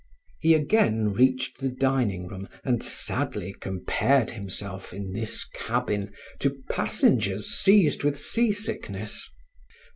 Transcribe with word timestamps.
He 0.39 0.55
again 0.55 1.13
reached 1.13 1.59
the 1.59 1.69
dining 1.69 2.27
room 2.27 2.47
and 2.63 2.81
sadly 2.81 3.53
compared 3.53 4.31
himself, 4.31 4.93
in 4.95 5.13
this 5.13 5.45
cabin, 5.53 6.11
to 6.39 6.57
passengers 6.71 7.51
seized 7.51 8.03
with 8.03 8.17
sea 8.17 8.51
sickness. 8.51 9.29